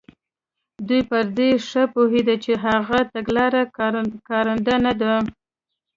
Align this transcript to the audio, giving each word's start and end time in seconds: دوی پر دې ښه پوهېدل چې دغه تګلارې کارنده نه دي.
دوی 0.87 1.01
پر 1.09 1.25
دې 1.37 1.49
ښه 1.67 1.83
پوهېدل 1.93 2.37
چې 2.45 2.53
دغه 2.63 2.99
تګلارې 3.13 3.63
کارنده 4.29 4.75
نه 4.85 4.93
دي. 4.99 5.15